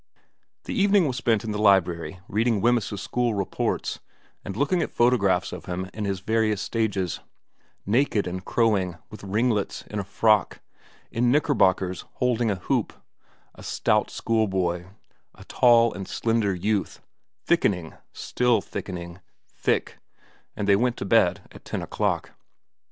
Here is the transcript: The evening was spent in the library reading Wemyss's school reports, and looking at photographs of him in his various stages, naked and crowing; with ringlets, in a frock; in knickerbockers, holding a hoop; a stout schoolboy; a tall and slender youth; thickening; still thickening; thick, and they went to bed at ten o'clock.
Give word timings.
The 0.63 0.73
evening 0.73 1.05
was 1.05 1.15
spent 1.17 1.43
in 1.43 1.51
the 1.51 1.61
library 1.61 2.19
reading 2.27 2.59
Wemyss's 2.59 2.99
school 3.01 3.35
reports, 3.35 3.99
and 4.43 4.57
looking 4.57 4.81
at 4.81 4.89
photographs 4.89 5.51
of 5.51 5.65
him 5.65 5.91
in 5.93 6.05
his 6.05 6.21
various 6.21 6.59
stages, 6.59 7.19
naked 7.85 8.25
and 8.25 8.43
crowing; 8.43 8.97
with 9.11 9.23
ringlets, 9.23 9.83
in 9.85 9.99
a 9.99 10.03
frock; 10.03 10.59
in 11.11 11.29
knickerbockers, 11.29 12.05
holding 12.13 12.49
a 12.49 12.55
hoop; 12.55 12.93
a 13.53 13.61
stout 13.61 14.09
schoolboy; 14.09 14.87
a 15.35 15.43
tall 15.43 15.93
and 15.93 16.07
slender 16.07 16.51
youth; 16.55 16.99
thickening; 17.45 17.93
still 18.11 18.59
thickening; 18.59 19.19
thick, 19.53 19.99
and 20.55 20.67
they 20.67 20.75
went 20.75 20.97
to 20.97 21.05
bed 21.05 21.41
at 21.51 21.63
ten 21.63 21.83
o'clock. 21.83 22.31